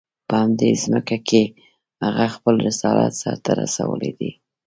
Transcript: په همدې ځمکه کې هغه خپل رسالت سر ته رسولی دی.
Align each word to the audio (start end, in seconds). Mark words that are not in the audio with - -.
په 0.27 0.33
همدې 0.41 0.69
ځمکه 0.83 1.17
کې 1.27 1.43
هغه 2.05 2.25
خپل 2.35 2.55
رسالت 2.67 3.11
سر 3.21 3.35
ته 3.43 3.51
رسولی 3.61 4.11
دی. 4.19 4.31